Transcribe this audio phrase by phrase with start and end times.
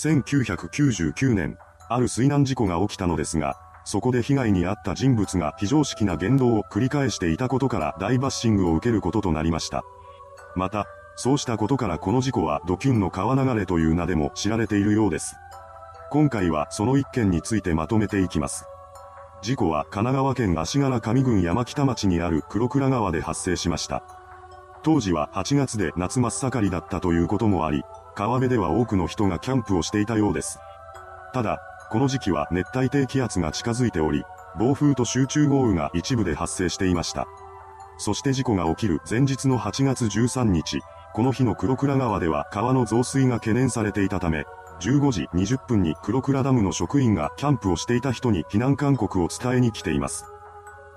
[0.00, 1.58] 1999年、
[1.90, 9.84] ある水難事故が起きたのですが、そこで被害に遭った人物が非常識な言動を繰り返していたことから大バッシングを受けることとなりました。
[10.56, 10.86] また、
[11.16, 15.36] そうしたことからこの事故はドキュンの川流れという名でも知られているようです。
[16.10, 18.64] 今回はその一件についてまとめていきます。
[19.42, 24.02] 事故は神奈川県足柄上郡山北町にある黒倉川で発生しました。
[24.82, 27.82] 当時は8月で夏真っ盛りだったということもあり、
[28.20, 30.58] 川辺では多くの人がキャンプをしていたようです。
[31.32, 31.58] ただ、
[31.90, 34.24] この時期は熱帯低気圧が近づいており、
[34.58, 37.26] 暴風と集中豪雨が一部で発生していました。
[37.96, 40.82] そして事故が起きる前日の8月13日、
[41.14, 44.44] この日の黒倉川では川の増水が懸念されていたため、
[44.80, 50.26] 15時20分に黒倉ダムの職員がキャンプをしていた人に避難勧告を伝えに来ています。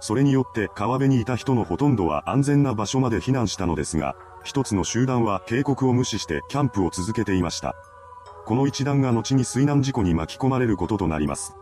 [0.02, 7.76] それによって川辺にいた人のほとんどは安全な場所まで避難したのですが、一つの集団は警告を無視してキャンプを続けていました。
[8.46, 11.56] この一団が後に水難事故に巻き込まれることとなります。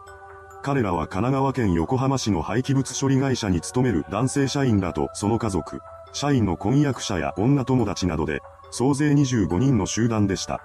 [0.64, 5.80] 彼らは神奈川県横浜市の廃棄物処理会社に勤める男性社員らとその家族、
[6.14, 10.62] 社員の婚約者や女友達などで、総勢25人の集団でした。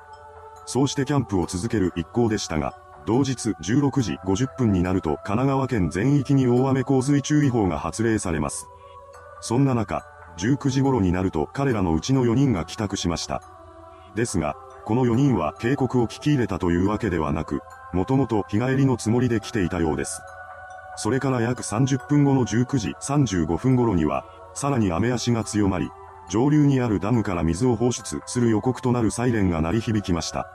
[0.65, 2.75] そうしてキャンプを続ける一行でしたが、
[3.07, 8.67] 同日16時50分になると神奈川県全域に大雨洪水注意報が発令されます。
[9.41, 10.05] そんな中、
[10.39, 13.43] 19時頃になると彼らのうちの4人が帰宅しました。
[14.15, 17.61] ですが、この4人は警告を聞き入れたというわけではなく、
[17.93, 20.21] もともと日帰りのつもりで来ていたようです。
[20.97, 25.91] それから約30分後の19時35分頃には、さらに雨足が強まり、
[26.29, 30.49] 上流にあるダムから水を放出する予告となるサイレンが鳴り響きました。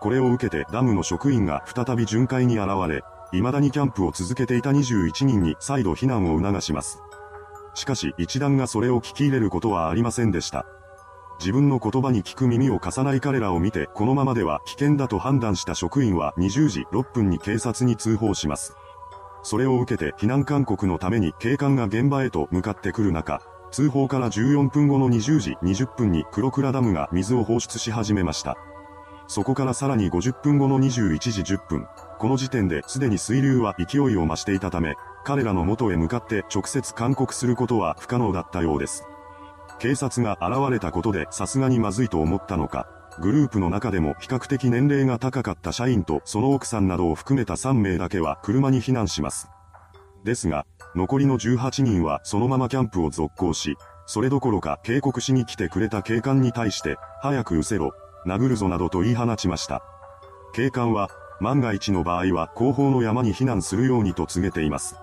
[0.00, 7.00] これを受けてダムの職員が再び巡回に現れ、未だにキャンプを続けていた21人に再度避難を促します。
[7.80, 10.66] しかし一団がそれを聞き入れることはありませんでした。
[11.38, 18.76] 自分の言葉に聞く耳を貸さない彼らを見てこのままでは危険だと判断した職員は20時6分に警察に通報します。
[19.42, 23.40] それを受けて避難勧告のために警官が現場へと向かってくる中、
[23.70, 28.58] 通報から14分後の20時20分に黒倉ダムが水を放出し始めました。
[29.26, 31.86] そこからさらに50分後の21時10分、
[32.18, 39.04] この時点ですでに水流は勢いを増していたため、彼らの元へ向かって直接勧告することは不可能だったようです。
[39.78, 42.86] 警察が現れたことでさすがにまずいと思ったのか、
[43.20, 49.48] グループの中でも比較的年齢が高かった社員とその奥さんなどを含めた3名だけは車に避難します。
[50.24, 53.76] ですが、残りの18人はそのままキャンプを続行し、
[54.06, 57.92] それどころか警告しに来てくれた警官に対して、早く失せろ、
[58.26, 59.82] 殴るぞなどと言い放ちました。
[60.52, 61.08] 警官は、
[61.40, 64.96] 万が一の場合は後方の山に避難するようにと告げています。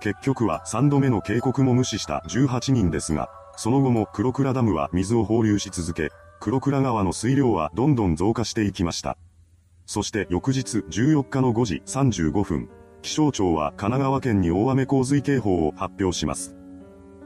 [0.00, 9.18] 結局は3度目の警告も無視した18人ですが、その後も黒倉ダムは水を放流し続け、黒倉川の水量はどんどん増加していきました。
[9.84, 12.68] そして翌日14日の5時35分、
[13.02, 16.56] 気象庁は神奈川県に大雨洪水警報を発表します。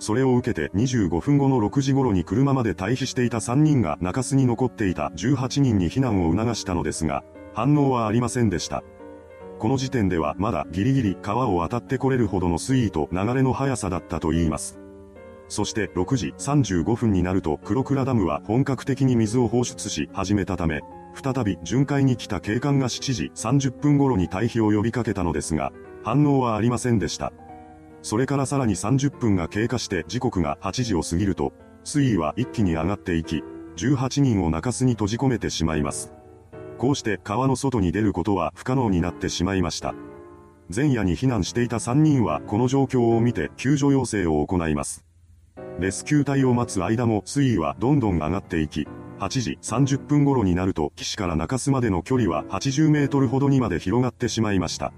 [0.00, 7.22] それを受けて25分後の6時頃に車まで退避していた3人が中洲に残っていた18人に避難を促したのですが、
[7.54, 8.82] 反応はありませんでした。
[9.64, 14.78] この時点ではまだギリギリ川を渡ってこれるほどの水位と流れの速さだったと言います。
[15.48, 20.82] そして6時35分になると黒倉ダムは本格的に水を放出し始めたため、
[21.14, 27.32] 再び巡回に来た警官が7時30分頃に退避を呼びかけたのですが、反応はありませんでした。
[28.02, 31.54] それからさらに30分が経過して時刻が8時を過ぎると、
[31.84, 33.42] 水位は一気に上がっていき、
[33.76, 36.12] 18人を中州に閉じ込めてしまいます。
[36.84, 39.94] こうして川の外に出ることは不可能になってしまいました。
[40.68, 45.02] 前夜に避難していた3人はこの状況を見て救助要請を行います。
[45.80, 48.86] レスキュー隊を待つ間も水位はどんどん上がっていき、
[49.18, 54.92] 8時30分頃になると岸から中洲までの距離は80メートルほどにまで広がってしまいました。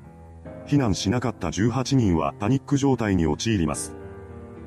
[0.66, 3.94] 避難しなかった18人はパニック状態に陥ります。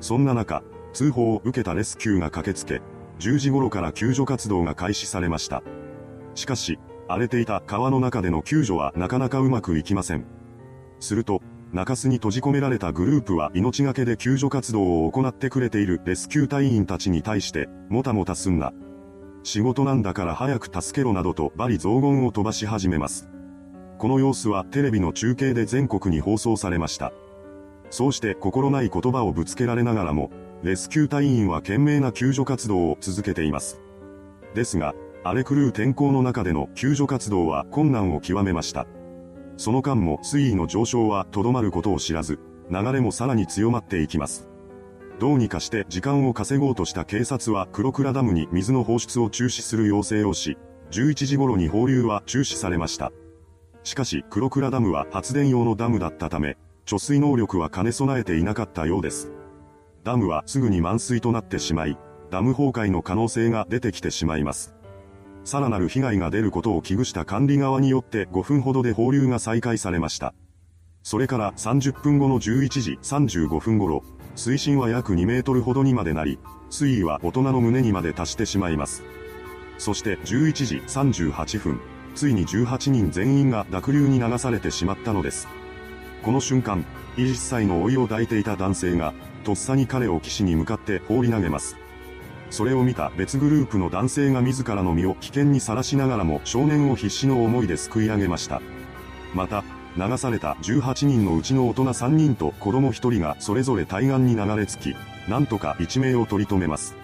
[0.00, 0.62] そんな中、
[0.94, 2.80] 通報を受けたレスキューが駆けつけ、
[3.18, 5.62] 10時頃から救助活動が開始されました。
[6.34, 6.78] しかし、
[7.12, 10.24] 荒れていた川の中での救助はなかなかうまくいきません。
[11.00, 11.42] すると、
[11.72, 18.72] 中州に閉じ込められたグループは命がけで救助活動を行ってくれているレスキュー隊員たちに対して、もたもたすんな。
[19.42, 23.28] 仕事なんだから早く助けろなどと罵詈雑言を飛ばし始めます。
[23.98, 27.12] この様子はテレビの中継で全国に放送されました。
[27.90, 30.30] そうして心ない言葉をぶつけられながらも、
[30.62, 33.80] レスキュー隊員は懸命な救助活動を続けています。
[34.54, 38.86] ですが、荒れ狂う天候の中での救助活動は困難を極めました。
[39.56, 42.38] その間も水位の上昇はとどまることを知らず、
[42.70, 44.48] 流れもさらに強まっていきます。
[45.18, 50.56] どうにかして時間を稼ごうとした警察は黒倉ダムに水の放出を中止する要請をし、
[50.92, 53.12] 11時頃に放流は中止されました。
[53.82, 56.56] しかし、黒倉ダムは発電用のダムだったため、
[56.86, 59.30] 貯水能力は兼ね備えていなかったようです。
[60.02, 61.98] ダムはすぐに満水となってしまい、
[62.30, 64.74] ダム崩壊の可能性が出てきてしまいます。
[65.44, 70.34] さらなる被害が出ることを危惧した管理側によって5分ほどで放流が再開されました。
[71.02, 74.02] それから30分後の11時35分頃、
[74.36, 76.38] 水深は約2メートルほどにまでなり、
[76.68, 79.02] 水位は大人の胸にまで達してしまいます。
[79.78, 81.80] そして11時38分、
[82.14, 85.48] ついに18人全員が濁流に流されてしまったのです。
[86.22, 86.84] この瞬間、
[87.16, 91.79] 1歳の老いを抱いていた男性が、とっさに彼を岸に向かって放り投げます。
[92.50, 98.60] それを見た別グループの男性が自らの身を危険にさらしながらも少年を必死の思いですくい上げました。
[99.34, 99.64] また、
[99.96, 104.96] 流された18人のうちの大人3人と子供1人がそれぞれ対岸に流れ着き、
[105.28, 106.94] なんとか一命を取り留めます。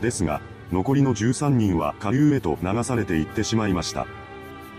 [0.00, 0.40] ですが、
[0.72, 4.06] 残りの13人は下流へと流されていってしまいました。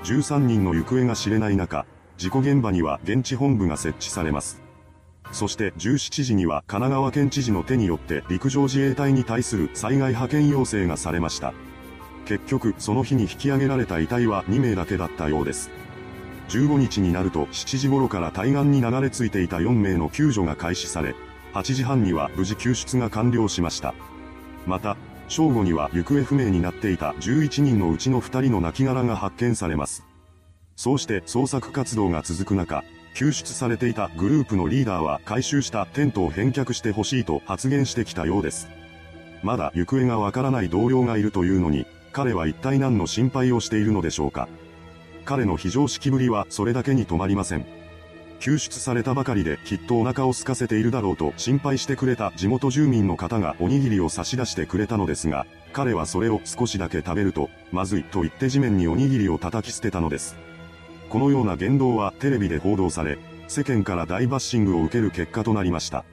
[0.04, 1.86] 13人の行方が知れない中、
[2.18, 4.65] 事故現場には現地本部が設置されます。
[5.32, 11.54] そして17時には神奈川県知事の手によって陸上自衛隊に対する災害派遣要請がされました。
[12.26, 15.70] 結局、その日に引き上げられた遺体は2名だけだったようです。
[16.50, 21.16] 15日になると7時頃から対岸に流れ着いていた4名の救助が開始され、
[21.54, 23.94] 8時半には無事救出が完了しました。
[24.66, 30.04] また、正午には行方不明になっていた11人のうちの2人の亡骸が発見されます。
[30.76, 32.84] そうして捜索活動が続く中、
[33.16, 38.68] 救出されていたグループのリーダーは回収したテントを返却してほしいと発言してきたようです。
[39.42, 44.50] まだ行方がわからない同僚がいるというのに、彼は一体何の心配をしているのでしょうか。
[45.24, 47.66] 彼の非常識ぶりはそれだけに止まりません。
[48.42, 60.36] 救出されたばかりできっとお腹を空かせているだろうと心配してくれた地元住民の方がおにぎりを差し出してくれたのですが、彼はそれを少しだけ食べると、まずいと言って地面におにぎりを叩き捨てたのです。
[61.16, 63.18] このような言動はテレビで報道され、
[63.48, 66.04] 世間から大バッシングを受ける結果となりました。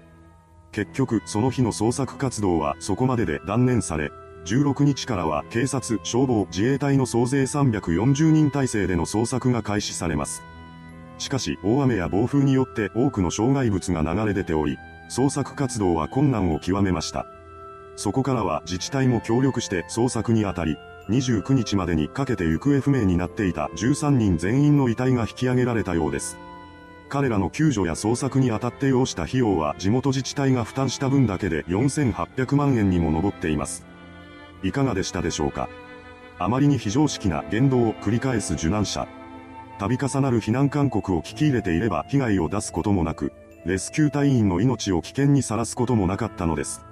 [0.71, 4.13] 結局、その日の捜索活動はそこまでで断念され、
[4.45, 10.45] 16日からは警察、消防、自衛隊の総勢340人体制での捜索が開始されます。
[11.19, 14.79] しかし、大雨や暴風によって多くの障害物が流れ出ており、
[15.11, 17.27] 捜索活動は困難を極めました。
[17.97, 20.77] そこからは自治体も協力して捜索にあたり、
[21.13, 26.39] 29日までにかけて行方不明になっていた13人全員の遺体が引き上げられたようです。
[27.09, 33.85] 彼らの救助や捜索にあたって要した費用は地元自治体が負担した分だけで4800万円にも上っています。
[34.63, 35.69] いかがでしたでしょうか？
[36.39, 39.07] あまりに非常識な言動を繰り返す受難者。
[39.79, 43.33] 度重なる避難勧告を聞き入れていれば被害を出すこともなく、
[43.67, 46.85] レスキュー隊員の命を危険にさらすこともなかったのです。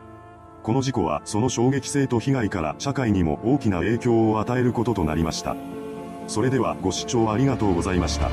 [0.63, 5.57] この事故はその衝撃性と被害から社会にも大きな影響を与えることとなりました。
[6.27, 8.31] それではご視聴ありがとうございました。